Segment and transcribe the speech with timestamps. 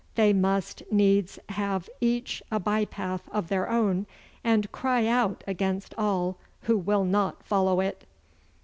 [0.15, 4.07] They must needs have each a by path of their own,
[4.43, 8.03] and cry out against all who will not follow it.